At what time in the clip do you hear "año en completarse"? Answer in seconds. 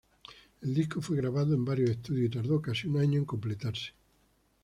2.99-3.91